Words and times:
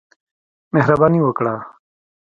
مهرباني 0.73 1.19
وکړه! 1.23 1.53